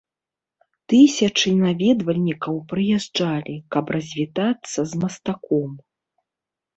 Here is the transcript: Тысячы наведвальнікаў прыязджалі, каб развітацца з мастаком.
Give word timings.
Тысячы 0.91 1.49
наведвальнікаў 1.65 2.55
прыязджалі, 2.71 3.55
каб 3.75 3.85
развітацца 3.97 4.79
з 4.95 5.03
мастаком. 5.03 5.71